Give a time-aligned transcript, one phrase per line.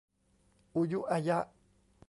[0.73, 1.39] อูยุอะยะ